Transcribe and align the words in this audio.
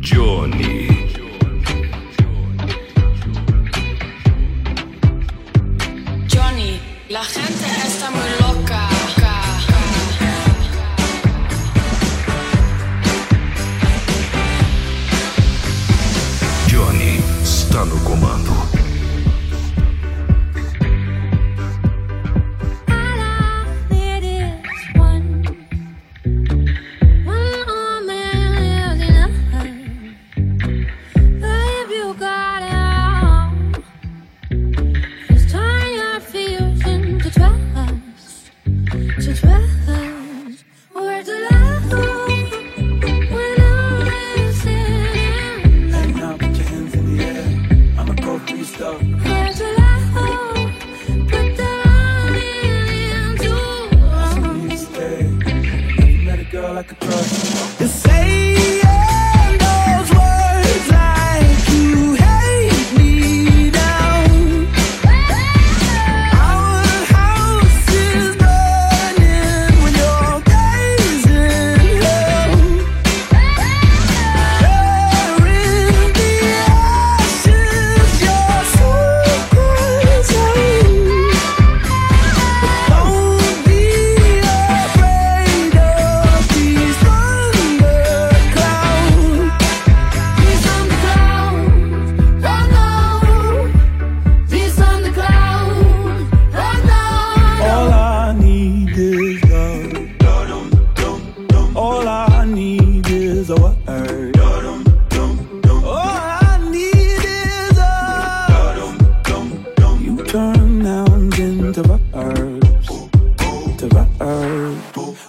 Journey. 0.00 0.87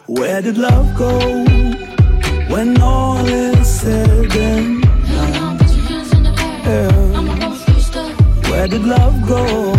Where 0.08 0.42
did 0.42 0.58
love 0.58 0.96
go 0.96 1.20
when 2.54 2.82
all 2.82 3.26
is 3.28 3.68
said 3.68 4.36
and 4.36 4.84
done? 4.84 5.62
Yeah. 6.66 7.00
Where 8.50 8.68
did 8.68 8.84
love 8.84 9.28
go? 9.28 9.79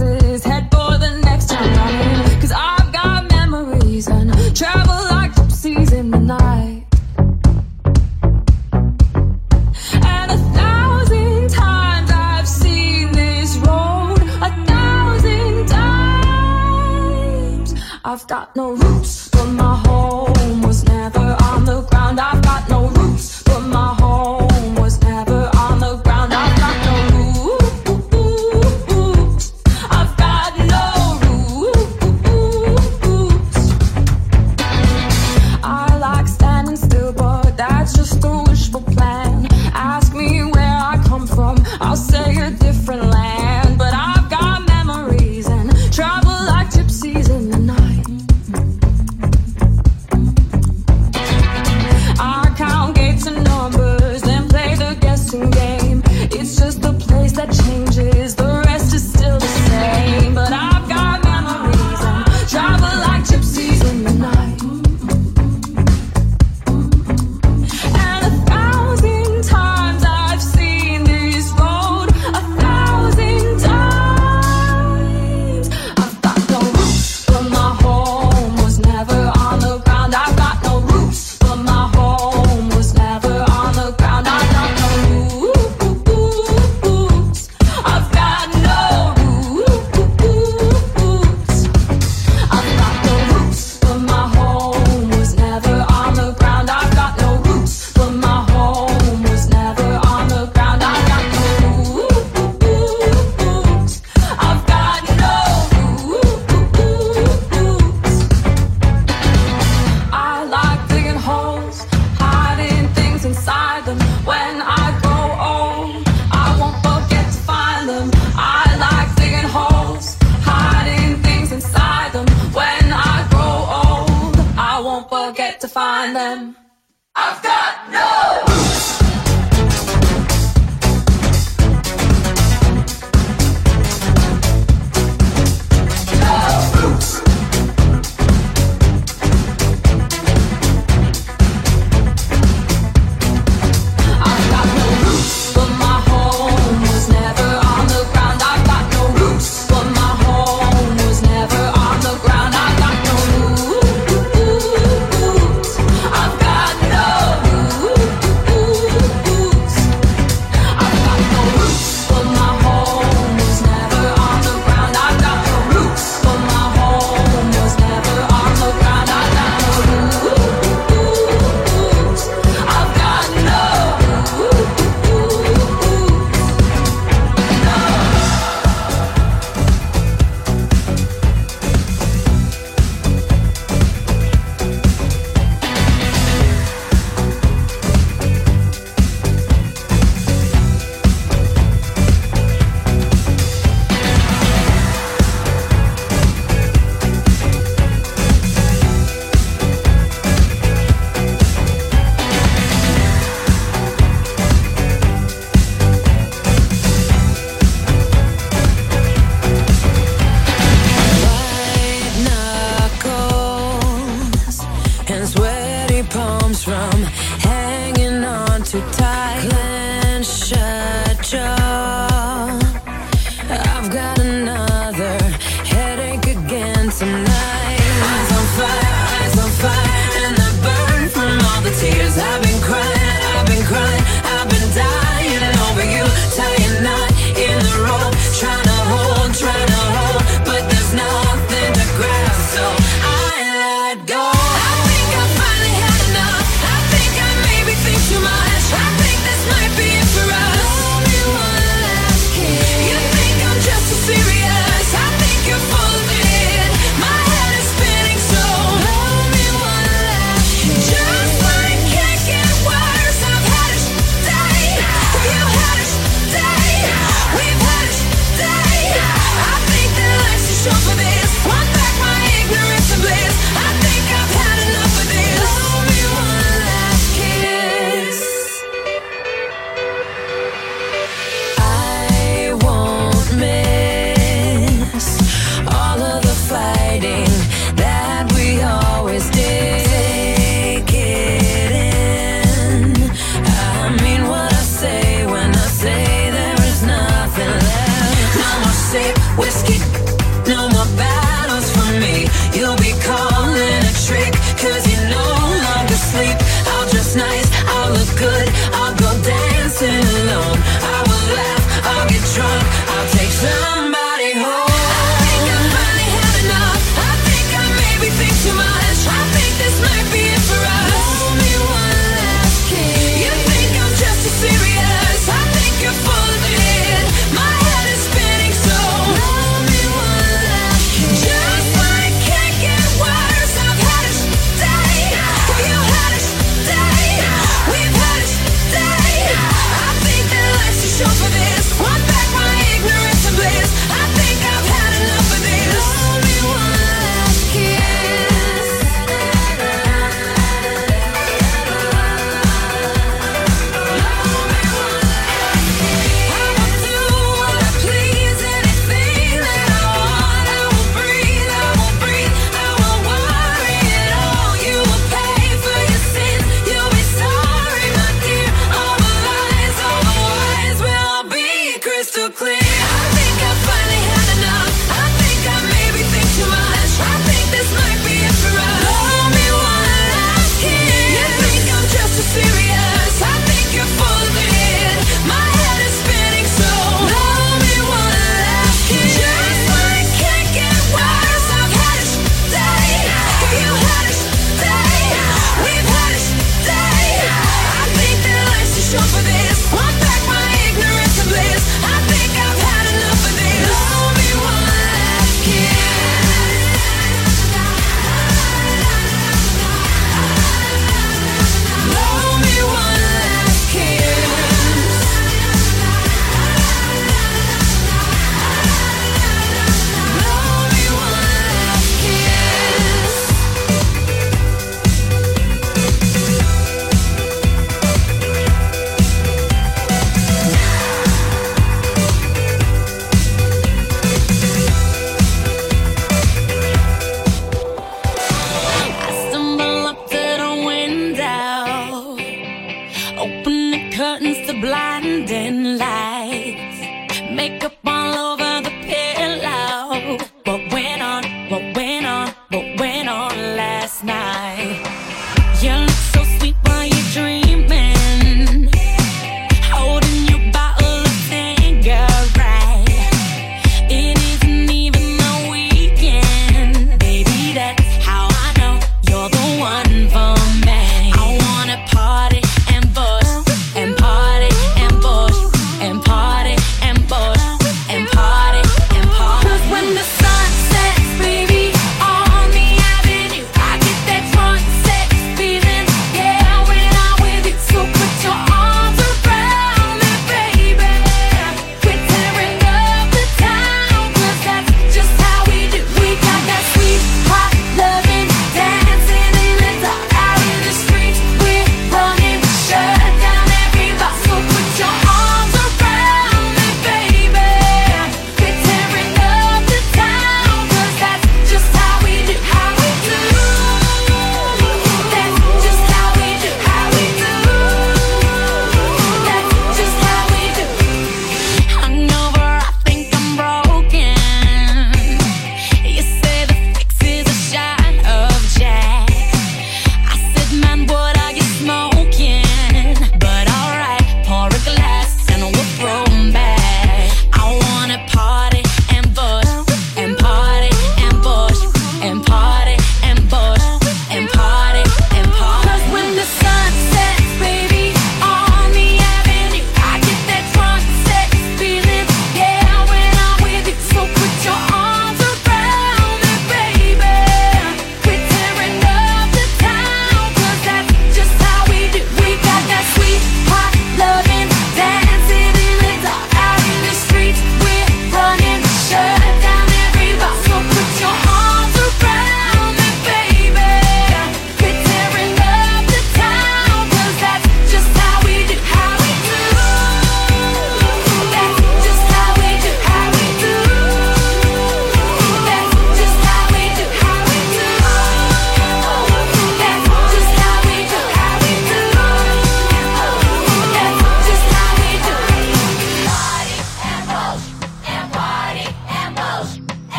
On 0.00 0.18
the 0.40 0.77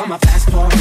on 0.00 0.08
my 0.08 0.18
passport. 0.18 0.72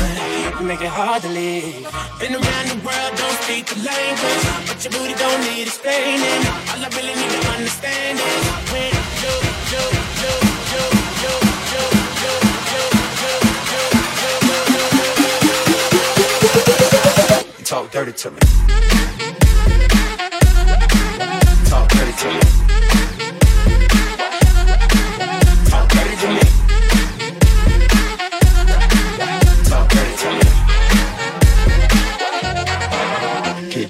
You 0.60 0.65
make 0.65 0.82
it 0.82 0.88
hard 0.88 1.21
to 1.23 1.30
leave. 1.30 1.86
Been 2.19 2.34
around 2.34 2.67
the 2.69 2.80
world, 2.86 3.12
don't 3.15 3.38
speak 3.43 3.65
the 3.67 3.76
language. 3.84 4.43
But 4.67 4.84
your 4.84 4.91
booty 4.93 5.13
don't 5.13 5.41
need 5.41 5.67
explaining. 5.67 6.41
All 6.71 6.82
I 6.82 6.89
really 6.95 7.15
need 7.15 7.32
to 7.32 7.47
understand 7.49 8.19
is 8.19 8.43
when 8.71 8.93
you, 9.23 9.34
you, 9.71 9.84
you, 10.21 10.34
you, 10.62 10.93
you, 11.21 11.63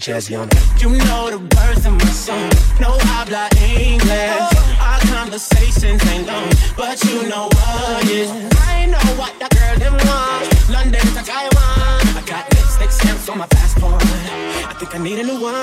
jazzy 0.04 0.38
on 0.38 0.50
it. 0.52 0.60
You 0.82 0.90
know 1.08 1.32
the 1.32 1.40
words 1.56 1.86
of 1.86 1.94
my 1.94 2.12
song. 2.12 2.52
No 2.84 2.92
I 2.92 3.24
habla 3.24 3.48
English. 3.64 4.52
Our 4.84 5.00
conversations 5.16 6.04
ain't 6.12 6.28
long, 6.28 6.52
but 6.76 7.00
you 7.08 7.24
know 7.32 7.48
what 7.48 8.04
is. 8.12 8.28
I 8.68 8.84
know 8.92 9.08
what 9.16 9.32
that 9.40 9.56
girl 9.56 9.76
them 9.80 9.96
want. 10.04 10.44
London 10.68 11.08
to 11.16 11.24
Taiwan. 11.24 12.04
I 12.20 12.24
got 12.28 12.44
lipstick 12.52 12.92
stamps 12.92 13.30
on 13.30 13.38
my 13.38 13.48
passport. 13.48 14.04
I 14.68 14.76
think 14.76 14.92
I 14.94 15.00
need 15.00 15.20
a 15.20 15.24
new 15.24 15.40
one. 15.40 15.56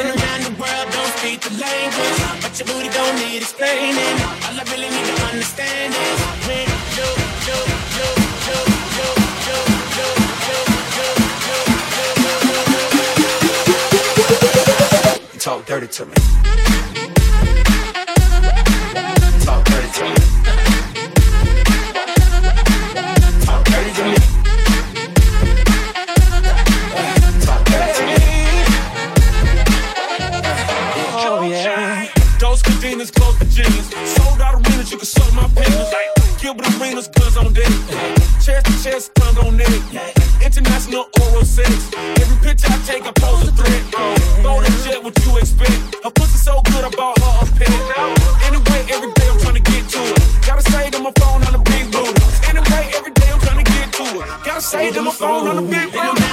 Been 0.00 0.16
around 0.16 0.42
the 0.48 0.54
world, 0.56 0.86
don't 0.88 1.12
speak 1.20 1.44
the 1.44 1.52
language, 1.60 2.18
but 2.40 2.56
your 2.56 2.72
booty 2.72 2.88
don't 2.88 3.16
need 3.20 3.44
explaining. 3.44 4.16
All 4.48 4.56
I 4.56 4.64
really 4.72 4.88
need 4.88 5.06
to 5.12 5.16
understand 5.28 5.92
is 5.92 6.16
when 6.48 6.64
you, 6.96 7.08
you, 7.44 7.58
you, 8.00 8.27
Talk 15.48 15.64
dirty 15.64 15.86
to 15.86 16.04
me. 16.04 16.12
Talk 19.46 19.64
dirty 19.64 19.88
to 19.96 20.04
me. 20.04 20.14
Talk 23.46 23.64
dirty 23.64 23.92
to 23.96 24.04
me. 24.04 24.16
Talk 27.40 27.64
dirty 27.64 27.92
to 27.96 28.04
me. 28.04 28.16
Oh 31.16 31.40
yeah. 31.48 32.12
Those 32.38 32.62
containers 32.62 33.10
close 33.10 33.38
to 33.38 33.46
genius. 33.46 33.88
Sold 34.04 34.42
out 34.42 34.52
arenas, 34.52 34.92
you 34.92 34.98
can 34.98 35.06
suck 35.06 35.32
my 35.32 35.48
penis. 35.56 35.94
Gilbert 36.42 36.68
arenas, 36.78 37.08
guns 37.08 37.38
on 37.38 37.54
deck. 37.54 37.72
Chest 38.44 38.66
to 38.66 38.82
chest, 38.84 39.14
tongue 39.14 39.38
on 39.38 39.56
neck. 39.56 39.80
International 40.44 41.08
oral 41.22 41.46
sex. 41.46 41.90
Every 41.94 42.36
picture 42.46 42.68
I 42.70 42.78
take, 42.84 43.06
I 43.06 43.12
pose 43.12 43.48
a 43.48 43.52
threat. 43.52 44.17
What 45.08 45.24
you 45.24 45.38
expect? 45.38 46.04
Her 46.04 46.10
pussy 46.10 46.36
so 46.36 46.60
good, 46.64 46.84
I 46.84 46.90
bought 46.90 47.18
her 47.18 47.40
a 47.40 47.58
pet. 47.58 47.70
Anyway, 48.44 48.92
every 48.92 49.10
day 49.14 49.28
I'm 49.30 49.38
trying 49.38 49.54
to 49.54 49.60
get 49.60 49.88
to 49.88 50.00
it. 50.04 50.46
Gotta 50.46 50.70
say 50.70 50.90
to 50.90 50.98
my 50.98 51.12
phone 51.16 51.42
on 51.44 51.52
the 51.54 51.58
big 51.60 51.90
booty. 51.90 52.20
Anyway, 52.46 52.92
every 52.94 53.12
day 53.12 53.30
I'm 53.32 53.40
trying 53.40 53.64
to 53.64 53.72
get 53.72 53.90
to 53.90 54.02
it. 54.04 54.44
Gotta 54.44 54.60
say 54.60 54.92
to 54.92 55.00
my 55.00 55.10
phone 55.10 55.48
on 55.48 55.56
the 55.56 55.62
big 55.62 55.90
booty. 55.94 56.27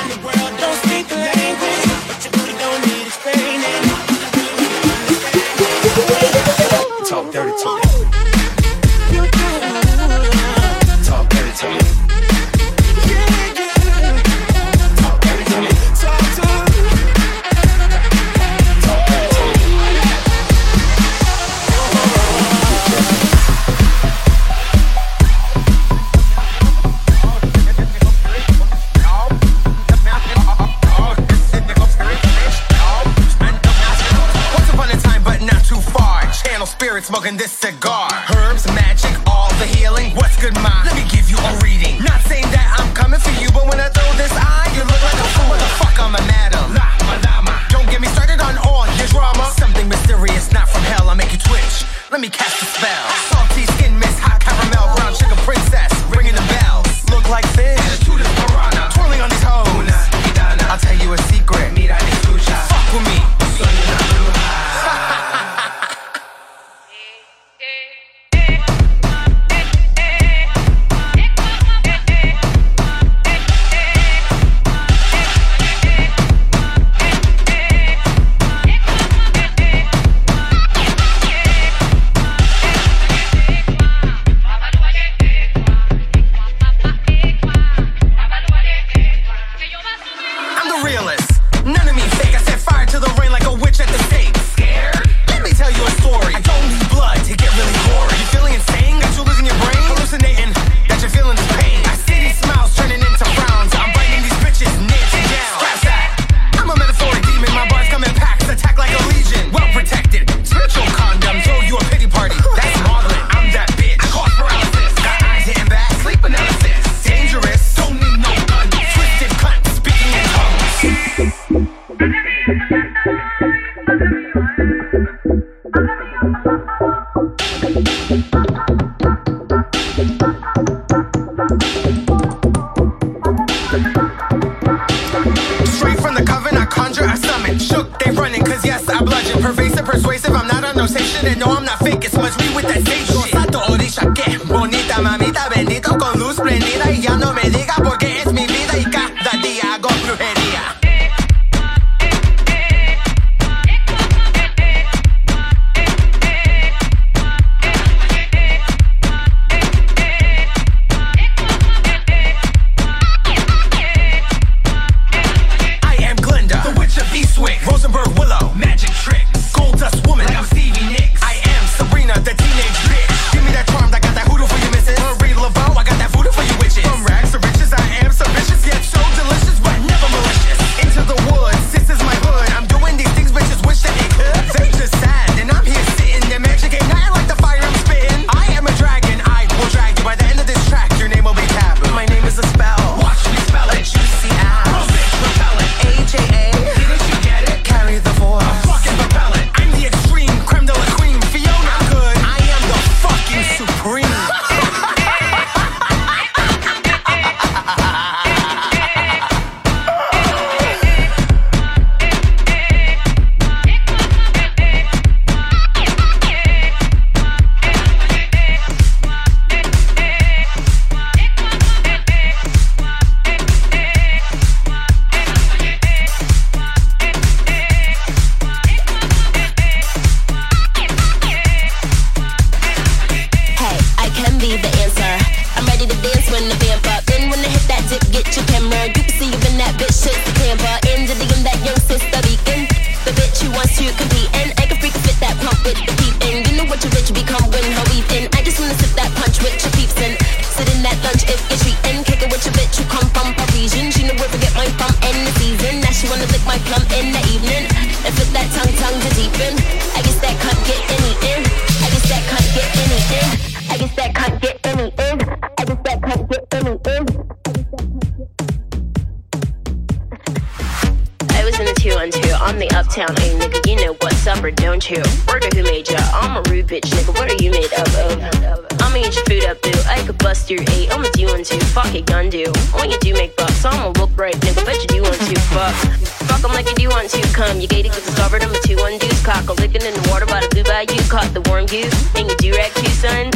Q 291.76 291.92
and 292.16 292.32
you 292.32 292.36
do 292.40 292.56
rag 292.56 292.72
too, 292.72 292.88
son. 292.88 293.28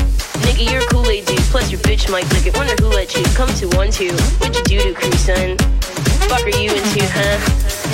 Nigga, 0.48 0.64
you're 0.64 0.80
a 0.80 0.88
Kool-Aid 0.88 1.28
dude, 1.28 1.44
plus 1.52 1.72
your 1.72 1.82
bitch 1.84 2.08
might 2.08 2.24
lick 2.32 2.48
it. 2.48 2.56
Wonder 2.56 2.72
who 2.80 2.88
let 2.88 3.12
you 3.12 3.24
come 3.36 3.52
to 3.60 3.68
one 3.76 3.92
two. 3.92 4.16
What 4.40 4.56
you 4.56 4.64
do 4.64 4.80
to 4.80 4.94
crew, 4.96 5.12
son? 5.20 5.60
Fuck 6.32 6.48
are 6.48 6.56
you 6.56 6.72
into, 6.72 7.04
huh? 7.04 7.36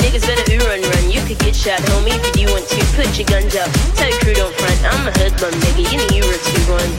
Niggas 0.06 0.22
better 0.22 0.46
ooh 0.54 0.62
run 0.70 0.86
run. 0.86 1.10
You 1.10 1.26
could 1.26 1.42
get 1.42 1.56
shot, 1.58 1.82
homie, 1.90 2.14
if 2.14 2.38
you 2.38 2.46
want 2.54 2.62
to. 2.70 2.80
Put 2.94 3.10
your 3.18 3.26
guns 3.26 3.58
up. 3.58 3.74
Tell 3.98 4.06
your 4.06 4.22
crew 4.22 4.38
don't 4.38 4.54
front. 4.62 4.78
I'm 4.86 5.10
a 5.10 5.12
hoodlum, 5.18 5.54
nigga. 5.66 5.82
You 5.90 5.98
know 5.98 6.10
you 6.14 6.24
were 6.30 6.38
two 6.38 6.62
ones. 6.70 6.94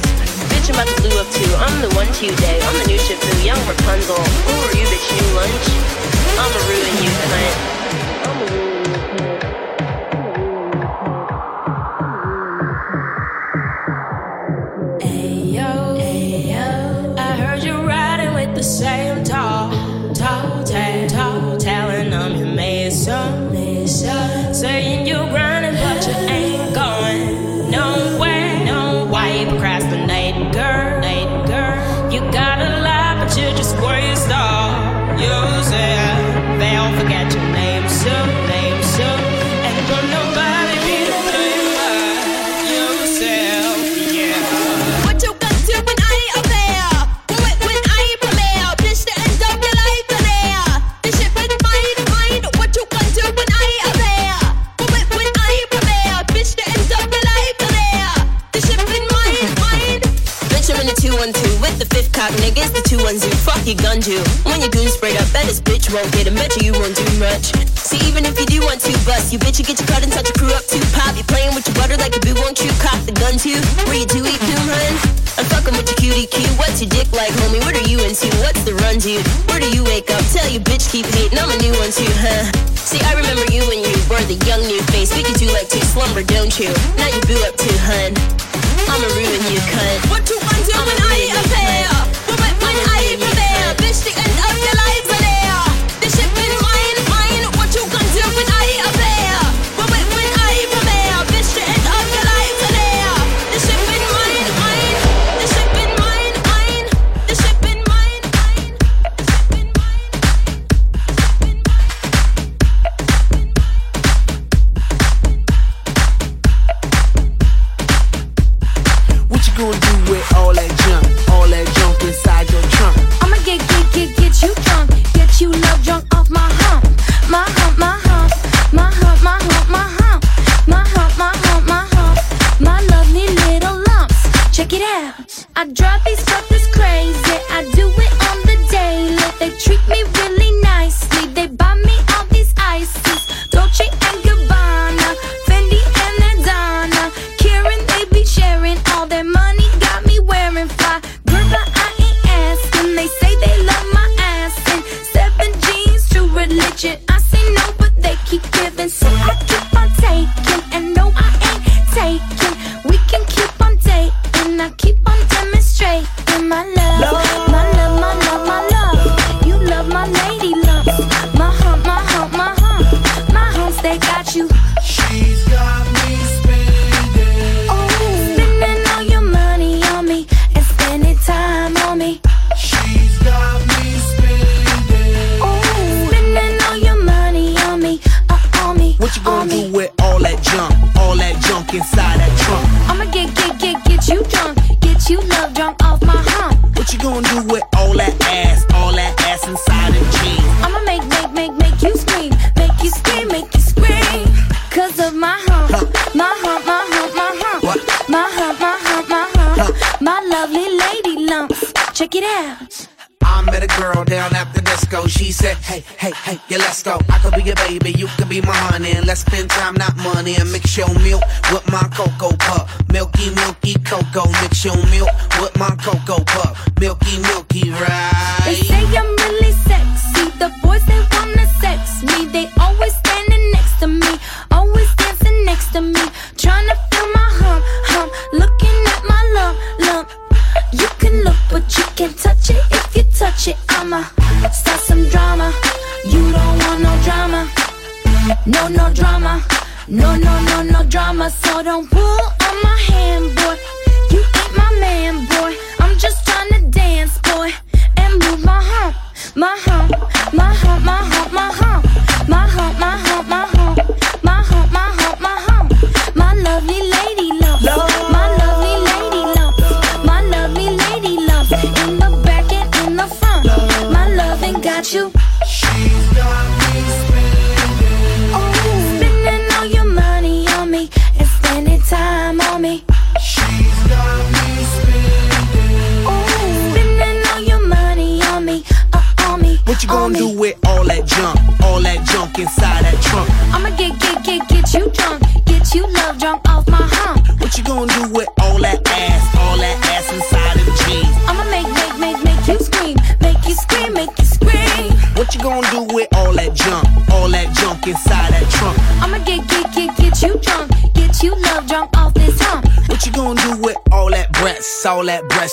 Bitch, 0.51 0.67
I'm 0.67 0.83
about 0.83 0.91
to 0.91 0.97
blue 1.07 1.15
up 1.15 1.31
too. 1.31 1.51
I'm 1.63 1.77
the 1.87 1.91
one 1.95 2.11
two 2.19 2.35
day. 2.43 2.59
I'm 2.67 2.75
the 2.83 2.91
new 2.91 2.99
Shifu, 2.99 3.31
young 3.47 3.63
Rapunzel. 3.71 4.19
Who 4.19 4.55
are 4.59 4.75
you, 4.75 4.91
bitch? 4.91 5.07
New 5.15 5.31
lunch? 5.39 5.67
I'ma 6.35 6.59
ruin 6.67 6.95
you, 6.99 7.11
cunt. 7.31 7.76
just 33.57 33.75
worry 33.81 34.06
niggas, 62.43 62.73
the 62.75 62.83
two 62.83 62.99
ones 63.05 63.23
you 63.23 63.31
fuck 63.45 63.62
you 63.67 63.77
gun 63.77 64.01
to. 64.03 64.17
When 64.49 64.59
your 64.59 64.71
goon 64.71 64.89
sprayed 64.89 65.15
up, 65.21 65.29
bet 65.31 65.47
this 65.47 65.61
bitch 65.61 65.93
won't 65.93 66.11
get 66.11 66.27
a 66.27 66.33
match, 66.33 66.57
you, 66.59 66.73
want 66.73 66.91
won't 66.91 66.97
do 66.97 67.07
much. 67.23 67.53
See, 67.77 68.01
even 68.09 68.27
if 68.27 68.35
you 68.41 68.47
do 68.47 68.59
want 68.67 68.81
to 68.83 68.93
bust, 69.07 69.31
you 69.31 69.39
bitch, 69.39 69.61
you 69.61 69.67
get 69.69 69.79
your 69.79 69.87
cut 69.87 70.03
and 70.03 70.11
touch 70.11 70.27
your 70.27 70.39
crew 70.41 70.51
up 70.51 70.67
too. 70.67 70.83
Pop, 70.97 71.15
you 71.15 71.23
playing 71.29 71.55
with 71.55 71.69
your 71.69 71.77
butter 71.79 71.95
like 72.01 72.17
a 72.17 72.21
boo, 72.25 72.35
won't 72.41 72.59
you 72.59 72.73
cock 72.83 72.99
the 73.07 73.15
gun 73.15 73.39
too? 73.39 73.61
Where 73.87 74.01
you 74.01 74.09
do 74.11 74.25
eat 74.27 74.41
coon, 74.43 74.67
hun? 74.67 74.95
I'm 75.39 75.47
fucking 75.53 75.77
with 75.77 75.87
your 75.87 75.99
cutie 76.01 76.27
cue. 76.27 76.49
What's 76.57 76.83
your 76.83 76.91
dick 76.91 77.07
like, 77.12 77.31
homie? 77.45 77.62
What 77.62 77.77
are 77.77 77.87
you 77.87 78.01
into? 78.03 78.27
What's 78.43 78.65
the 78.65 78.75
run 78.83 78.99
to? 79.07 79.15
Where 79.53 79.61
do 79.61 79.69
you 79.71 79.85
wake 79.85 80.11
up? 80.11 80.25
Tell 80.33 80.49
you 80.49 80.59
bitch, 80.59 80.91
keep 80.91 81.07
hating, 81.07 81.39
I'm 81.39 81.53
a 81.53 81.59
new 81.62 81.75
one 81.79 81.93
too, 81.93 82.11
huh? 82.19 82.49
See, 82.75 82.99
I 83.07 83.15
remember 83.15 83.47
you 83.53 83.62
when 83.71 83.85
you 83.85 83.95
were 84.09 84.23
the 84.27 84.39
young 84.49 84.62
new 84.67 84.83
face. 84.91 85.15
We 85.15 85.23
could 85.23 85.39
do 85.39 85.47
like 85.53 85.69
two 85.69 85.85
slumber, 85.85 86.25
don't 86.27 86.55
you? 86.59 86.73
Now 86.97 87.07
you 87.12 87.21
boo 87.29 87.39
up 87.45 87.55
too, 87.55 87.77
hun. 87.87 88.17
I'ma 88.89 89.09
ruin 89.15 89.43
you, 89.53 89.61
cunt. 89.71 90.01
What 90.11 90.25
two 90.25 90.39
ones 90.39 90.67
do 90.67 90.75
when 90.75 90.99
I 91.07 91.15
eat 91.21 91.35
a? 91.35 91.65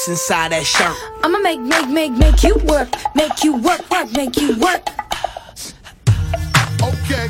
That 0.05 0.07
breasts 0.07 0.07
inside 0.07 0.51
that 0.51 0.65
shirt? 0.65 0.95
I'ma 1.23 1.39
make, 1.39 1.59
make, 1.59 1.89
make, 1.89 2.11
make 2.11 2.43
you 2.43 2.55
work. 2.65 2.89
Make 3.15 3.43
you 3.43 3.55
work, 3.57 3.89
work, 3.89 4.11
make 4.13 4.37
you 4.37 4.57
work. 4.59 4.81
Okay. 6.81 7.27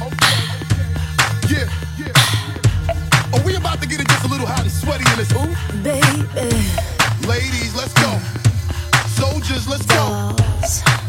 Yeah, 1.49 1.69
yeah. 1.97 3.33
Are 3.33 3.43
we 3.45 3.55
about 3.55 3.81
to 3.81 3.87
get 3.87 3.99
it 3.99 4.07
just 4.07 4.25
a 4.25 4.27
little 4.27 4.47
hot 4.47 4.61
and 4.61 4.71
sweaty 4.71 5.05
in 5.11 5.17
this 5.17 5.31
ooh? 5.33 5.83
Baby, 5.83 6.25
Ladies, 7.27 7.75
let's 7.75 7.93
go. 7.93 8.19
Soldiers, 9.07 9.67
let's 9.67 9.85
go. 9.85 10.35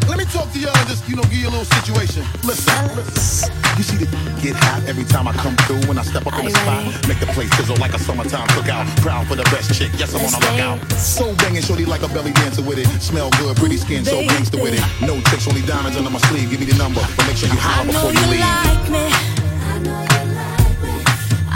Let 0.08 0.18
me 0.18 0.24
talk 0.26 0.50
to 0.52 0.58
y'all 0.58 0.76
and 0.76 0.88
just, 0.88 1.08
you 1.08 1.16
know, 1.16 1.22
give 1.24 1.34
you 1.34 1.48
a 1.48 1.54
little 1.54 1.64
situation. 1.64 2.24
Listen, 2.44 2.96
listen. 2.96 3.52
You 3.76 3.82
see 3.82 3.96
the 3.96 4.06
get 4.42 4.54
hot 4.54 4.84
every 4.86 5.04
time 5.04 5.26
I 5.26 5.32
come 5.32 5.56
through 5.64 5.80
when 5.88 5.98
I 5.98 6.02
step 6.02 6.26
up 6.26 6.38
in 6.38 6.44
the 6.44 6.50
spot. 6.50 7.08
Make 7.08 7.18
the 7.18 7.26
place 7.32 7.50
sizzle 7.56 7.76
like 7.76 7.94
a 7.94 7.98
summertime 7.98 8.46
cookout. 8.48 8.86
Proud 9.00 9.26
for 9.26 9.34
the 9.34 9.42
best 9.44 9.74
chick, 9.74 9.90
yes, 9.96 10.14
I'm 10.14 10.20
on 10.20 10.34
a 10.34 10.40
lookout. 10.44 10.93
So 11.14 11.32
banging, 11.36 11.62
shorty 11.62 11.84
like 11.84 12.02
a 12.02 12.08
belly 12.08 12.32
dancer 12.32 12.60
with 12.62 12.76
it. 12.78 12.88
Smell 13.00 13.30
good, 13.38 13.56
pretty 13.56 13.76
skin, 13.76 14.04
so 14.04 14.20
gangster 14.22 14.60
with 14.60 14.74
it. 14.74 14.82
No 15.06 15.20
tricks, 15.20 15.46
only 15.46 15.62
diamonds 15.62 15.96
under 15.96 16.10
my 16.10 16.18
sleeve. 16.26 16.50
Give 16.50 16.58
me 16.58 16.66
the 16.66 16.76
number, 16.76 17.00
but 17.16 17.26
make 17.28 17.36
sure 17.36 17.48
you 17.48 17.54
I 17.54 17.62
holler 17.62 17.92
know 17.92 18.08
before 18.08 18.12
you 18.12 18.18
you 18.18 18.26
leave. 18.32 18.40
like 18.40 18.90
me. 18.90 19.04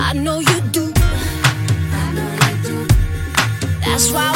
I 0.00 0.12
know 0.14 0.38
you 0.38 0.60
do. 0.70 0.92
That's 3.84 4.12
why 4.12 4.30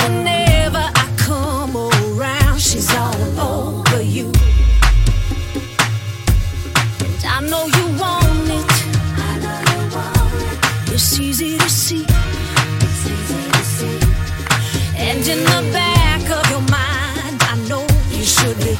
In 15.24 15.38
the 15.44 15.70
back 15.72 16.20
of 16.30 16.50
your 16.50 16.60
mind, 16.62 17.38
I 17.48 17.54
know 17.68 17.86
you 18.10 18.24
should 18.24 18.58
be 18.58 18.74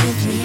with 0.00 0.20
me. 0.26 0.40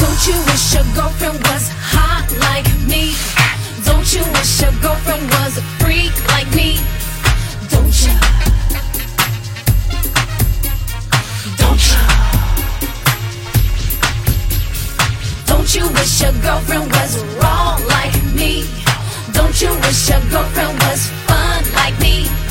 Don't 0.00 0.20
you 0.26 0.36
wish 0.48 0.72
your 0.72 0.86
girlfriend 0.96 1.38
was 1.44 1.68
hot 1.92 2.26
like 2.40 2.66
me? 2.88 3.14
Don't 3.84 4.08
you 4.14 4.24
wish 4.32 4.62
your 4.62 4.72
girlfriend 4.80 5.28
was 5.28 5.58
a 5.58 5.62
freak 5.78 6.14
like 6.32 6.48
me? 6.56 6.80
Don't 7.68 7.94
you? 8.00 8.16
Don't 11.60 11.82
you? 11.92 12.00
Don't 15.46 15.74
you 15.76 15.84
wish 15.92 16.22
your 16.22 16.32
girlfriend 16.40 16.90
was 16.90 17.22
wrong 17.36 17.78
like 17.86 18.16
me? 18.34 18.64
Don't 19.32 19.60
you 19.60 19.68
wish 19.84 20.08
your 20.08 20.20
girlfriend 20.30 20.78
was 20.84 21.21
like 21.74 21.98
me? 22.00 22.41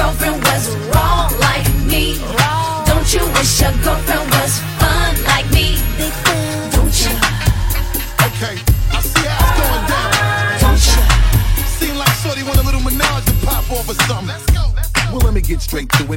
Girlfriend 0.00 0.42
was 0.44 0.76
wrong 0.92 1.30
like 1.46 1.68
me? 1.84 2.16
Don't 2.86 3.08
you 3.14 3.24
wish 3.36 3.60
your 3.60 3.72
girlfriend 3.84 4.19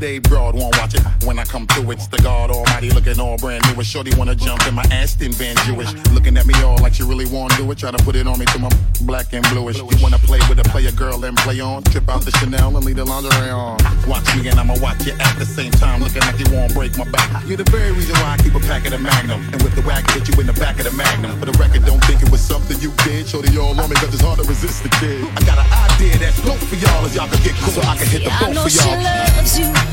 to. 0.03 0.13
A 0.13 0.19
broad 0.19 0.53
won't 0.55 0.75
watch 0.77 0.93
it. 0.95 1.01
When 1.23 1.39
I 1.39 1.45
come 1.45 1.65
through, 1.65 1.91
it's 1.91 2.07
the 2.07 2.17
God 2.17 2.51
Almighty 2.51 2.91
looking 2.91 3.19
all 3.19 3.37
brand 3.37 3.63
new. 3.67 3.75
And 3.79 3.85
Shorty 3.85 4.13
wanna 4.15 4.35
jump 4.35 4.67
in 4.67 4.75
my 4.75 4.83
Aston 4.91 5.31
Van 5.31 5.55
Jewish. 5.65 5.91
Looking 6.11 6.37
at 6.37 6.45
me 6.45 6.53
all 6.61 6.77
like 6.79 6.93
she 6.93 7.03
really 7.03 7.25
wanna 7.25 7.55
do 7.55 7.71
it. 7.71 7.77
Try 7.77 7.91
to 7.91 8.03
put 8.03 8.15
it 8.15 8.27
on 8.27 8.37
me 8.37 8.45
till 8.47 8.59
my 8.59 8.69
black 9.01 9.31
and 9.33 9.47
bluish. 9.49 9.77
You 9.77 9.87
wanna 10.01 10.19
play 10.19 10.39
with 10.49 10.59
a 10.59 10.63
player 10.69 10.91
girl 10.91 11.23
and 11.23 11.37
play 11.37 11.59
on? 11.61 11.83
Trip 11.83 12.07
out 12.09 12.21
the 12.21 12.31
Chanel 12.37 12.75
and 12.75 12.85
leave 12.85 12.97
the 12.97 13.05
lingerie 13.05 13.49
on. 13.49 13.77
Watch 14.07 14.27
me 14.35 14.47
and 14.49 14.59
I'ma 14.59 14.75
watch 14.81 15.05
you 15.07 15.13
at 15.19 15.39
the 15.39 15.45
same 15.45 15.71
time. 15.71 16.01
Looking 16.03 16.21
like 16.21 16.37
you 16.37 16.51
won't 16.51 16.73
break 16.73 16.97
my 16.97 17.05
back. 17.05 17.29
You're 17.47 17.57
the 17.57 17.69
very 17.71 17.91
reason 17.93 18.15
why 18.19 18.35
I 18.35 18.37
keep 18.43 18.55
a 18.55 18.59
pack 18.59 18.85
of 18.85 18.91
the 18.91 18.99
Magnum. 18.99 19.41
And 19.53 19.61
with 19.63 19.73
the 19.75 19.81
wagon, 19.87 20.11
hit 20.13 20.27
you 20.27 20.35
in 20.39 20.47
the 20.47 20.57
back 20.59 20.77
of 20.79 20.85
the 20.85 20.91
Magnum. 20.91 21.39
For 21.39 21.45
the 21.45 21.55
record, 21.57 21.85
don't 21.85 22.03
think 22.05 22.21
it 22.21 22.29
was 22.29 22.41
something 22.41 22.77
you 22.81 22.91
did. 23.07 23.27
Shorty 23.27 23.57
all 23.57 23.79
on 23.79 23.89
me 23.89 23.95
cause 23.95 24.13
it's 24.13 24.21
hard 24.21 24.39
to 24.39 24.45
resist 24.45 24.83
the 24.83 24.89
kid. 24.99 25.23
I 25.37 25.41
got 25.47 25.57
an 25.63 25.67
idea 25.71 26.17
that's 26.19 26.41
dope 26.43 26.59
for 26.59 26.75
y'all 26.75 27.05
as 27.05 27.15
y'all 27.15 27.27
can 27.29 27.41
get 27.41 27.55
cool. 27.63 27.71
So 27.71 27.81
I 27.81 27.95
can 27.95 28.07
hit 28.07 28.23
the 28.25 28.31
I 28.31 28.39
boat 28.39 28.53
know 28.53 28.63
for 28.63 28.69
she 28.69 28.83
y'all. 28.83 28.99
loves 28.99 29.59
you. 29.59 29.92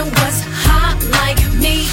girlfriend 0.00 0.24
was 0.24 0.44
hot 0.64 0.98
like 1.20 1.40
me? 1.60 1.84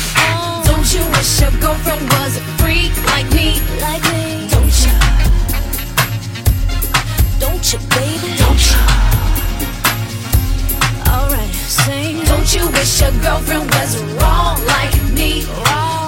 Don't 0.65 0.87
you 0.93 1.03
wish 1.11 1.41
your 1.41 1.51
girlfriend 1.59 2.03
was 2.09 2.37
a 2.37 2.41
freak 2.59 2.93
like 3.11 3.27
me? 3.31 3.59
Like 3.81 4.03
me. 4.13 4.47
Don't 4.47 4.75
you? 4.83 4.93
Don't 7.39 7.73
you, 7.73 7.79
baby? 7.91 8.29
Don't 8.37 8.63
you? 8.69 8.79
Alright, 11.11 11.53
sing. 11.53 12.23
Don't 12.25 12.49
you 12.55 12.69
wish 12.71 13.01
your 13.01 13.11
girlfriend 13.21 13.69
was 13.71 13.97
wrong 14.15 14.57
like 14.65 14.95
me? 15.11 15.43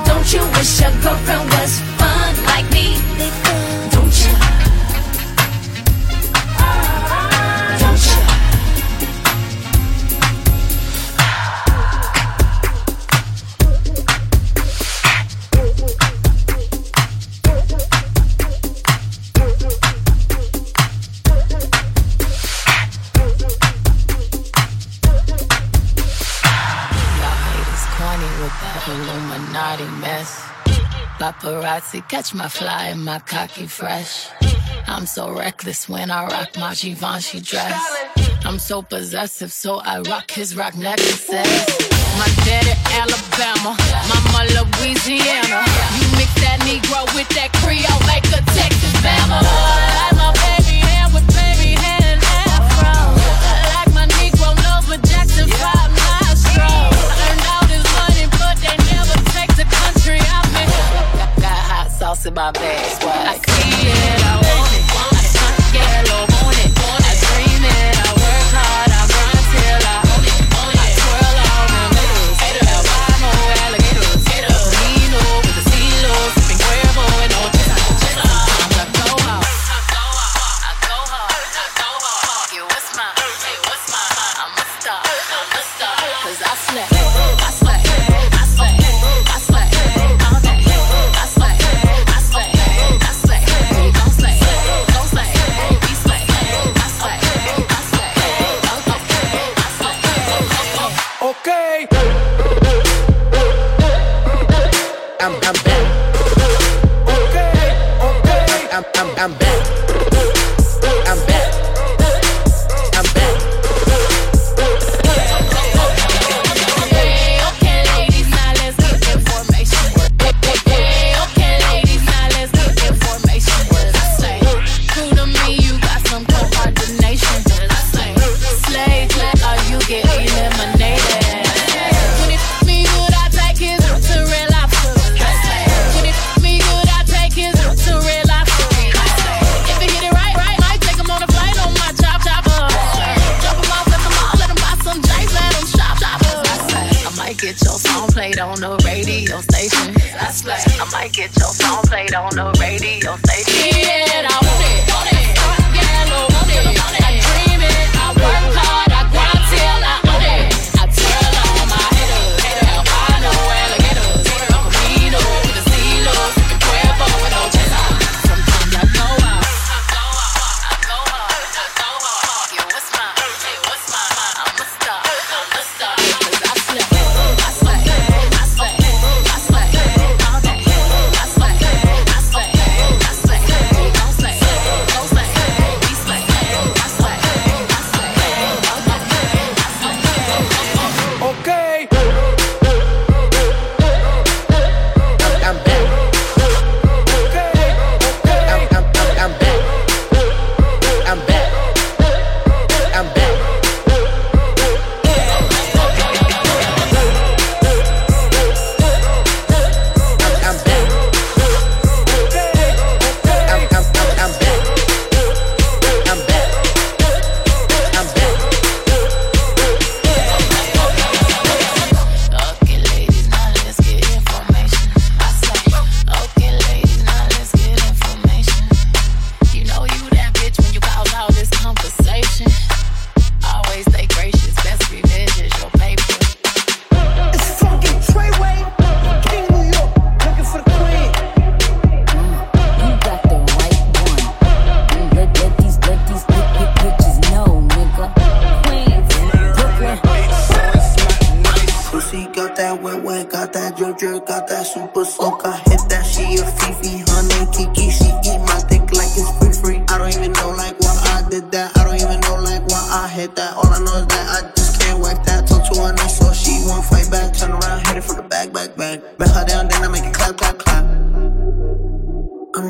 Don't 0.05 0.31
you 0.31 0.43
wish 0.55 0.79
your 0.79 0.91
girlfriend 1.01 1.49
was 1.51 1.88
paparazzi 31.39 32.07
catch 32.07 32.33
my 32.33 32.47
fly 32.47 32.87
and 32.87 33.03
my 33.03 33.19
cocky 33.19 33.67
fresh. 33.67 34.27
I'm 34.87 35.05
so 35.05 35.31
reckless 35.31 35.87
when 35.87 36.11
I 36.11 36.25
rock 36.25 36.57
my 36.57 36.73
Givenchy 36.73 37.39
dress. 37.41 37.81
I'm 38.45 38.59
so 38.59 38.81
possessive, 38.81 39.51
so 39.51 39.79
I 39.79 39.99
rock 40.01 40.31
his 40.31 40.55
rock 40.55 40.75
necklaces. 40.75 41.29
My 42.17 42.27
daddy 42.45 42.73
Alabama, 42.93 43.77
mama 44.09 44.41
Louisiana. 44.55 45.18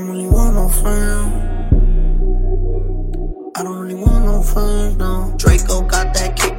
don't 0.10 0.18
really 0.18 0.30
want 0.30 0.56
no 0.56 0.68
fame. 0.70 1.30
I 3.56 3.64
don't 3.64 3.78
really 3.78 3.94
want 3.94 4.26
no 4.26 4.42
fame, 4.42 4.98
no. 4.98 5.36
Draco 5.38 5.82
got 5.82 6.14
that 6.16 6.36
kick 6.36 6.59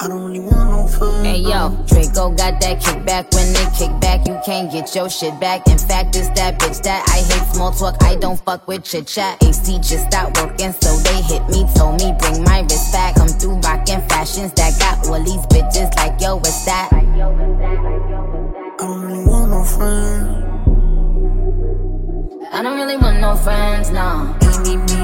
I 0.00 0.08
don't 0.08 0.24
really 0.24 0.40
want 0.40 0.70
no 0.70 0.86
friend. 0.88 1.26
Hey 1.26 1.38
yo, 1.38 1.70
Draco 1.86 2.30
got 2.30 2.60
that 2.60 2.80
kickback. 2.80 3.32
When 3.32 3.52
they 3.52 3.64
kick 3.78 4.00
back, 4.00 4.26
you 4.26 4.38
can't 4.44 4.70
get 4.70 4.94
your 4.94 5.08
shit 5.08 5.38
back. 5.38 5.66
In 5.68 5.78
fact, 5.78 6.16
it's 6.16 6.28
that 6.30 6.58
bitch 6.58 6.82
that 6.82 7.08
I 7.08 7.22
hate 7.22 7.54
small 7.54 7.70
talk. 7.70 8.02
I 8.02 8.16
don't 8.16 8.40
fuck 8.40 8.66
with 8.66 8.82
chit 8.84 9.06
chat. 9.06 9.42
AC 9.42 9.78
just 9.78 10.06
stopped 10.08 10.36
working, 10.40 10.72
so 10.72 10.96
they 10.98 11.22
hit 11.22 11.48
me. 11.48 11.64
Told 11.74 12.00
me 12.00 12.12
bring 12.18 12.42
my 12.42 12.60
wrist 12.62 12.92
back. 12.92 13.14
Come 13.14 13.28
through 13.28 13.56
rockin' 13.60 14.02
fashions 14.08 14.52
that 14.54 14.78
got 14.80 15.06
all 15.06 15.22
these 15.22 15.46
bitches 15.46 15.94
like 15.96 16.20
yo, 16.20 16.36
what's 16.36 16.64
that? 16.64 16.90
I 16.92 17.00
don't 18.78 19.02
really 19.02 19.24
want 19.24 19.50
no 19.50 19.64
friend. 19.64 20.44
I 22.52 22.62
don't 22.62 22.76
really 22.76 22.96
want 22.96 23.20
no 23.20 23.36
friends, 23.36 23.90
no. 23.90 24.36
Eeny, 24.42 24.76
meeny, 24.76 25.03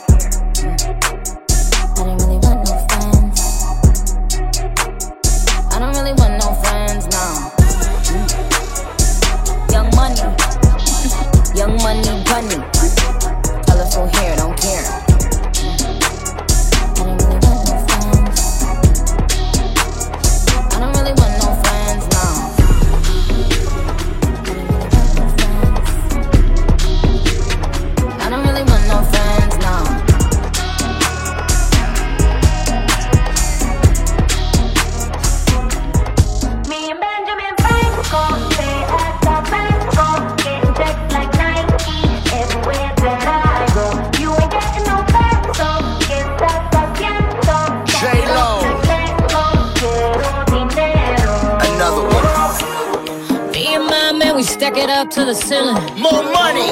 To 55.11 55.25
the 55.25 55.33
ceiling. 55.33 55.75
More 55.99 56.23
money. 56.23 56.71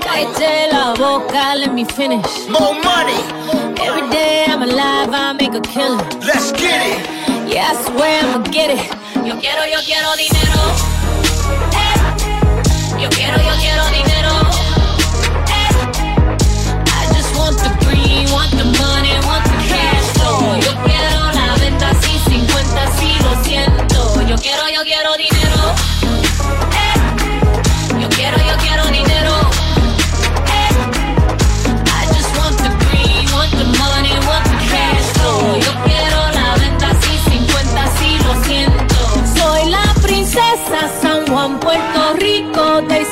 Cállate 0.00 0.72
la 0.72 0.94
boca, 0.94 1.54
let 1.56 1.74
me 1.74 1.84
finish. 1.84 2.48
More 2.48 2.74
money. 2.82 3.20
Every 3.86 4.08
day 4.10 4.46
I'm 4.48 4.62
alive, 4.62 5.10
I 5.12 5.32
make 5.34 5.54
a 5.54 5.60
killing. 5.60 5.98
Let's 6.20 6.52
get 6.52 6.80
it. 6.92 7.00
Yeah, 7.52 7.72
I 7.72 7.74
swear 7.84 8.24
I'ma 8.24 8.42
get 8.50 8.70
it. 8.70 8.84
Yo 9.26 9.34
quiero, 9.38 9.64
yo 9.66 9.80
quiero 9.84 10.08
dinero. 10.16 10.60
Eh. 11.84 13.02
Yo 13.02 13.08
quiero, 13.10 13.36
yo 13.48 13.54
quiero 13.62 13.84
dinero. 13.98 14.34
Eh. 15.58 15.70
I 16.88 17.02
just 17.12 17.30
want 17.36 17.56
the 17.64 17.70
green, 17.84 18.24
want 18.32 18.50
the 18.52 18.64
money, 18.64 18.83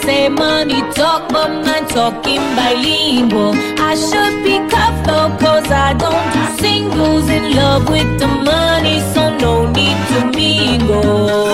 say 0.03 0.29
money 0.29 0.81
talk, 0.93 1.29
but 1.31 1.49
man 1.65 1.87
talking 1.89 2.43
bilingual. 2.57 3.55
I 3.79 3.95
should 3.95 4.43
be 4.45 4.57
careful, 4.71 5.31
cause 5.39 5.71
I 5.71 5.95
don't 5.95 6.27
do 6.35 6.43
singles 6.63 7.29
in 7.29 7.55
love 7.55 7.89
with 7.89 8.19
the 8.19 8.27
money, 8.27 9.01
so 9.15 9.37
no 9.39 9.71
need 9.71 9.99
to 10.11 10.21
mingle. 10.37 11.47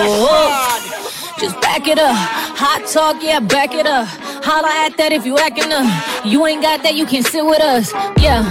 Just 1.39 1.59
back 1.61 1.87
it 1.87 1.99
up. 1.99 2.15
Hot 2.57 2.85
talk, 2.91 3.21
yeah, 3.21 3.39
back 3.39 3.73
it 3.73 3.85
up. 3.85 4.07
Holla 4.43 4.69
at 4.85 4.97
that 4.97 5.11
if 5.11 5.25
you 5.25 5.37
acting 5.37 5.71
up. 5.71 5.87
You 6.25 6.45
ain't 6.45 6.61
got 6.61 6.83
that, 6.83 6.95
you 6.95 7.05
can 7.05 7.23
sit 7.23 7.45
with 7.45 7.61
us. 7.61 7.93
Yeah. 8.17 8.43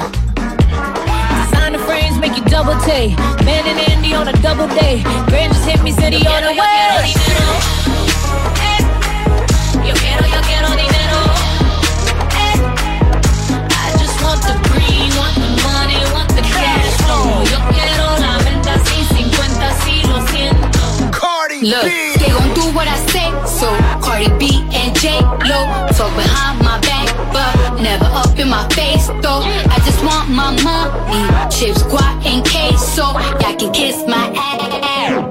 Sign 1.51 1.73
the 1.73 1.79
frames, 1.81 2.19
make 2.19 2.37
you 2.37 2.45
double 2.45 2.79
take. 2.83 3.17
Man 3.45 3.67
and 3.67 3.79
Andy 3.91 4.15
on 4.15 4.29
a 4.29 4.33
double 4.41 4.69
day. 4.69 5.03
Grand 5.29 5.53
just 5.53 5.69
hit 5.69 5.83
me, 5.83 5.93
city 5.93 6.27
on 6.27 6.43
the 6.45 6.55
way. 6.55 7.98
Look, 21.61 21.83
they 21.83 22.31
gon' 22.31 22.55
do 22.55 22.63
what 22.71 22.87
I 22.87 22.95
say. 23.11 23.27
So 23.45 23.67
Cardi 23.99 24.31
B 24.39 24.63
and 24.71 24.95
J 24.95 25.19
Lo 25.43 25.67
talk 25.91 26.15
behind 26.15 26.63
my 26.63 26.79
back, 26.87 27.11
but 27.35 27.83
never 27.83 28.07
up 28.15 28.39
in 28.39 28.49
my 28.49 28.63
face 28.79 29.09
though. 29.19 29.43
I 29.43 29.83
just 29.83 29.99
want 30.07 30.31
my 30.31 30.55
money, 30.63 31.51
chips, 31.51 31.83
guac 31.83 32.25
and 32.25 32.47
queso. 32.47 33.11
Y'all 33.43 33.59
can 33.59 33.73
kiss 33.73 34.07
my 34.07 34.31
ass. 34.39 34.79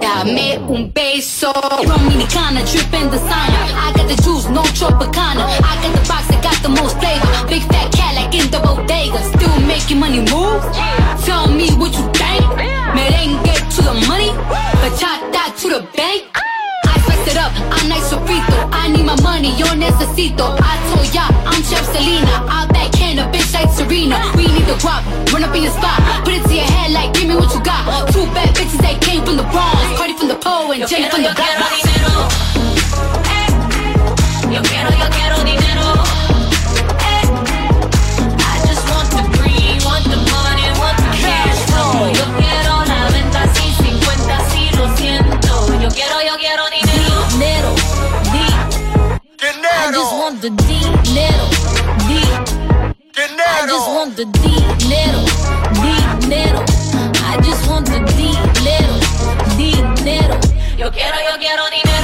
Dame 0.04 0.60
un 0.68 0.92
beso. 0.92 1.54
Dominicana 1.88 2.60
dripping 2.68 3.10
designer. 3.10 3.64
I 3.80 3.94
got 3.96 4.10
the 4.10 4.22
juice, 4.22 4.50
no 4.50 4.64
Tropicana. 4.76 5.48
I 5.64 5.80
got 5.80 5.96
the 5.96 6.04
box 6.10 6.28
that 6.28 6.44
got 6.44 6.60
the 6.62 6.70
most 6.70 7.00
flavor. 7.00 7.48
Big 7.48 7.64
fat 7.72 7.88
cat 7.94 8.16
like 8.16 8.36
in 8.36 8.52
the 8.52 8.60
bodega. 8.60 9.24
Still 9.32 9.60
making 9.62 10.00
money 10.02 10.20
move. 10.28 10.60
Tell 11.24 11.48
me 11.48 11.72
what 11.80 11.96
you 11.96 12.04
think. 12.20 12.44
Merengue 12.92 13.57
to 13.78 13.84
the 13.84 13.94
money, 14.10 14.34
bachata 14.82 15.54
to 15.62 15.68
the 15.70 15.82
bank. 15.94 16.26
I 16.34 16.98
spice 17.06 17.28
it 17.30 17.38
up, 17.38 17.52
I'm 17.70 17.88
nice 17.90 18.10
sofrito. 18.10 18.58
I 18.74 18.90
need 18.90 19.06
my 19.06 19.16
money, 19.22 19.54
yo 19.54 19.68
necesito. 19.78 20.58
I 20.58 20.74
told 20.90 21.06
ya, 21.14 21.30
I'm 21.46 21.62
Chef 21.62 21.86
Selena. 21.94 22.42
I 22.50 22.66
backhand 22.74 23.20
a 23.20 23.26
bitch 23.30 23.54
like 23.54 23.70
Serena. 23.70 24.18
We 24.36 24.48
need 24.50 24.66
the 24.66 24.78
guap, 24.82 25.06
run 25.32 25.44
up 25.44 25.54
in 25.56 25.64
your 25.64 25.72
spot. 25.74 26.02
Put 26.26 26.34
it 26.34 26.44
to 26.50 26.54
your 26.56 26.66
head 26.66 26.92
like, 26.92 27.14
give 27.14 27.28
me 27.30 27.36
what 27.36 27.54
you 27.54 27.62
got. 27.62 27.86
Two 28.12 28.26
bad 28.34 28.50
bitches 28.58 28.82
that 28.82 28.98
came 29.02 29.24
from 29.24 29.38
the 29.38 29.46
Bronx. 29.54 29.78
Cardi 29.98 30.14
from 30.18 30.30
the 30.30 30.40
pole 30.42 30.72
and 30.74 30.88
Jenny 30.90 31.10
from 31.10 31.22
the 31.22 31.30
yo 31.30 31.36
block. 31.38 31.70
quiero. 31.86 32.14
Eh. 33.30 33.50
Yo 34.56 34.62
quiero, 34.66 34.90
yo 34.90 35.08
quiero 35.14 35.38
dinero. 35.46 36.17
Want 50.38 50.56
the 50.56 50.64
dinero, 50.68 51.50
di. 52.08 52.22
I 53.18 53.66
just 53.66 53.90
want 53.90 54.16
the 54.16 54.26
dinero, 54.26 55.26
dinero. 55.82 56.62
I 57.26 57.42
just 57.42 57.68
want 57.68 57.88
the 57.88 58.00
dinero, 58.14 59.00
dinero. 59.58 60.40
Yo 60.78 60.92
quiero, 60.92 61.18
yo 61.18 61.38
quiero 61.40 61.64
dinero. 61.72 61.97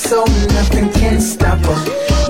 so 0.00 0.24
nothing 0.56 0.90
can 0.92 1.20
stop 1.20 1.58
her. 1.58 1.80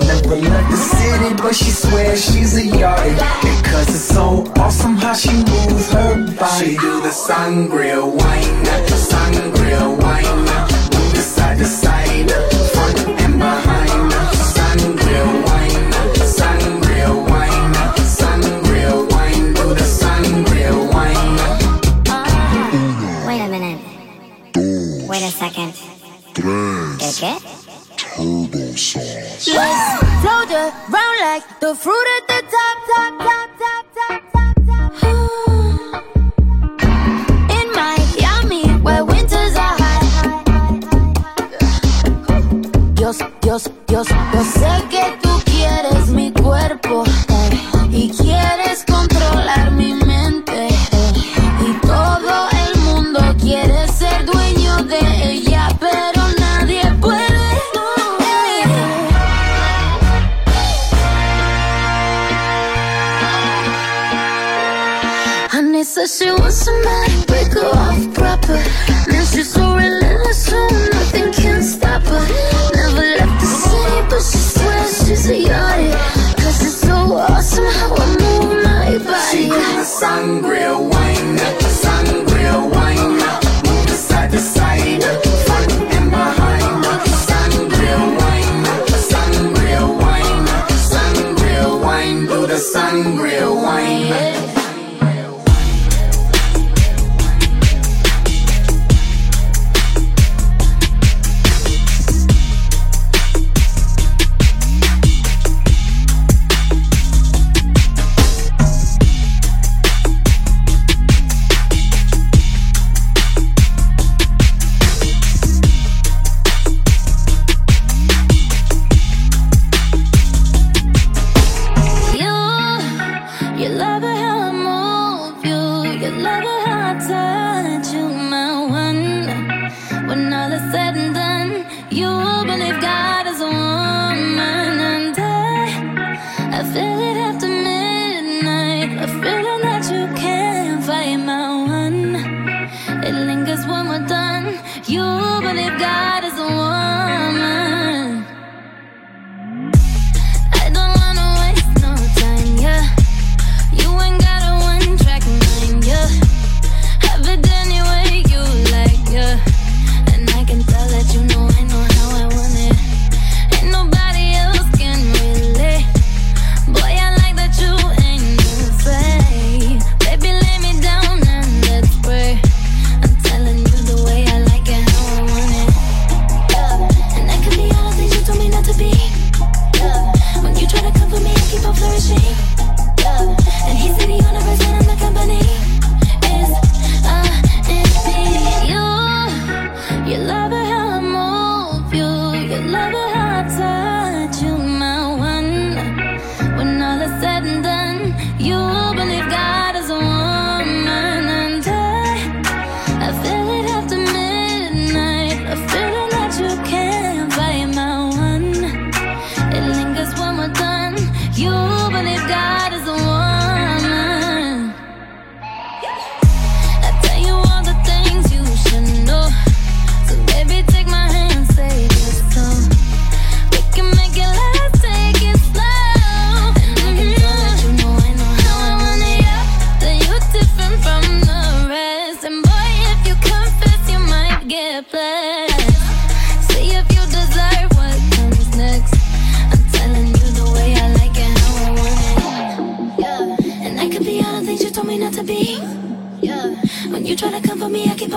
Never 0.06 0.36
left 0.36 0.70
the 0.70 0.76
city, 0.76 1.34
but 1.36 1.54
she 1.54 1.70
swears 1.70 2.24
she's 2.24 2.56
a 2.56 2.62
yardie. 2.62 3.14
Because 3.42 3.88
it's 3.88 4.14
so 4.16 4.44
awesome 4.56 4.96
how 4.96 5.14
she 5.14 5.32
moves 5.32 5.92
her 5.92 6.26
body. 6.36 6.70
She 6.70 6.76
do 6.76 7.00
the 7.00 7.12
sangria 7.26 8.02
wine, 8.04 8.66
at 8.74 8.82
the 8.88 8.98
sangria. 9.10 9.49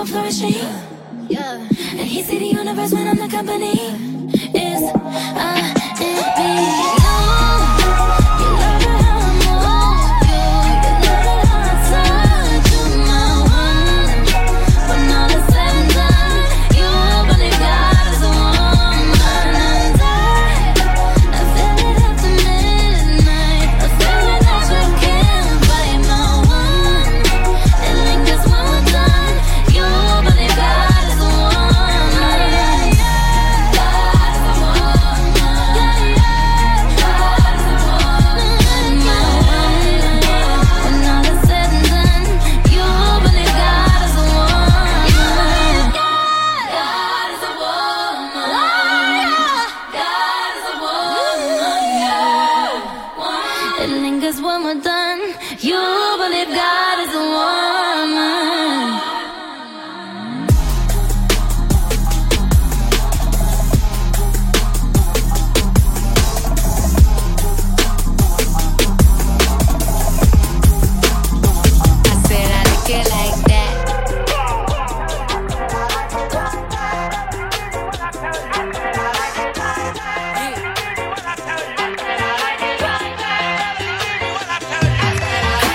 I'm 0.03 0.09
flourishing. 0.09 0.51
Yeah. 1.29 1.59
And 1.59 2.01
he 2.01 2.23
see 2.23 2.37
the 2.37 2.47
universe 2.47 2.91
when 2.91 3.07
I'm 3.07 3.15
the 3.15 3.29
company. 3.29 3.71
Is 4.53 4.83
I 4.93 5.73
it? 6.97 7.02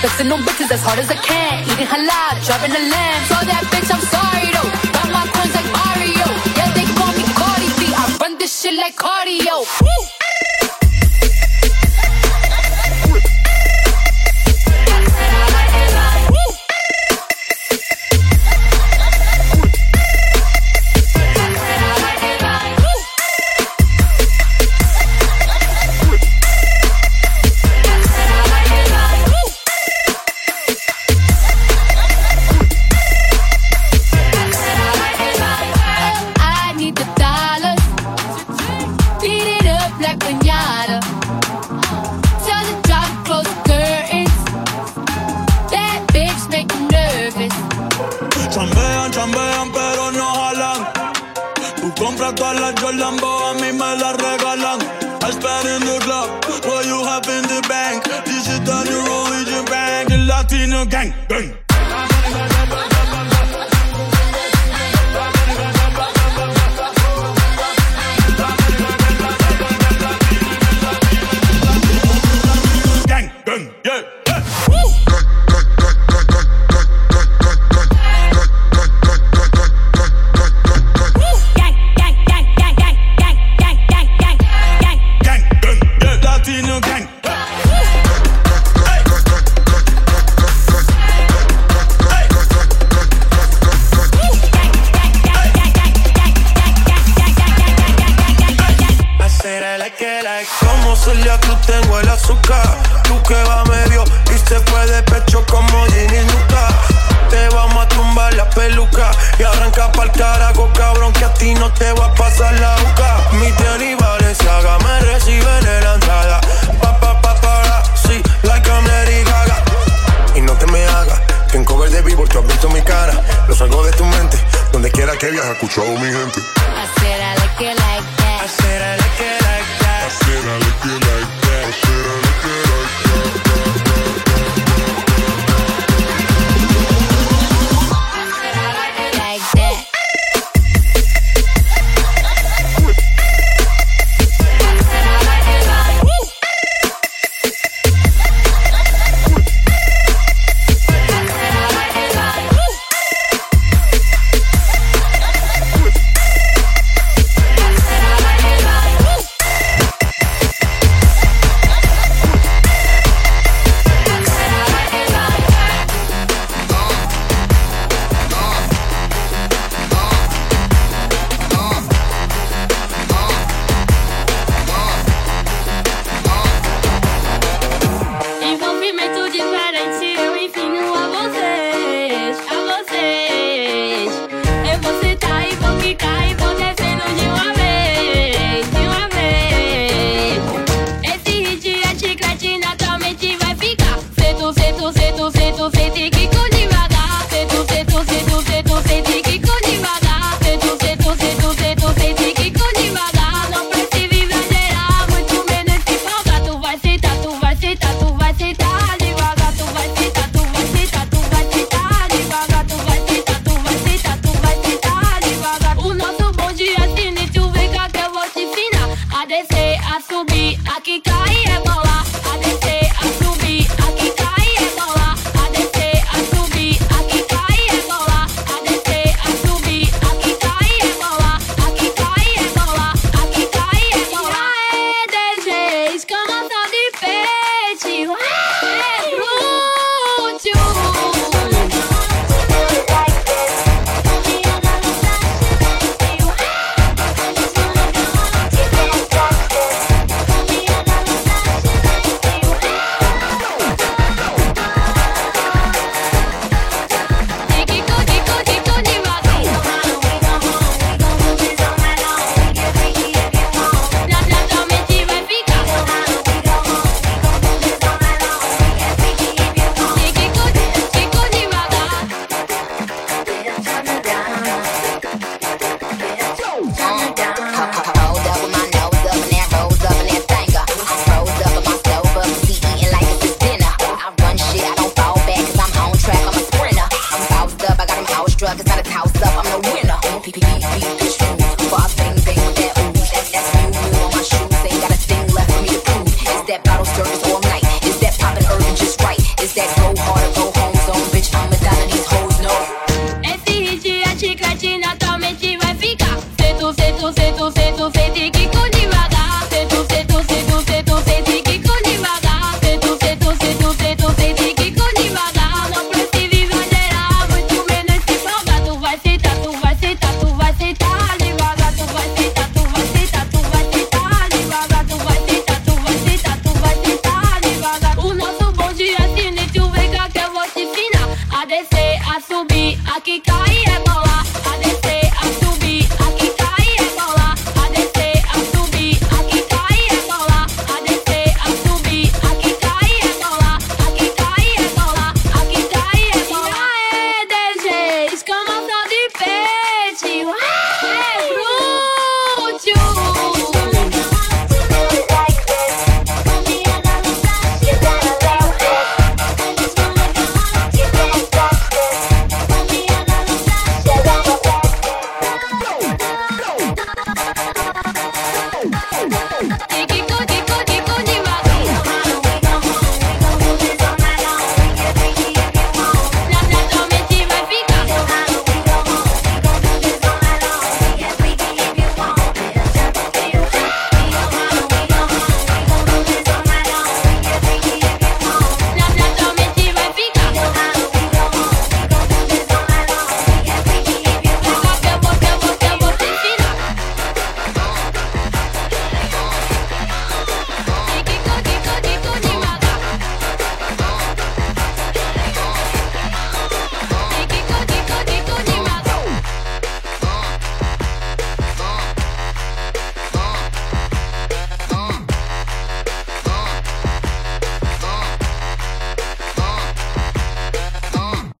Fixing 0.00 0.30
on 0.30 0.42
bitches 0.42 0.70
as 0.70 0.80
hard 0.80 0.98
as 1.00 1.10
I 1.10 1.16
can. 1.16 1.64
Eating 1.70 1.86
halal, 1.86 2.38
driving 2.46 2.70
a 2.70 2.82
lamb. 2.86 3.20
Saw 3.26 3.42
that 3.42 3.64
bitch, 3.66 3.90
I'm 3.90 4.07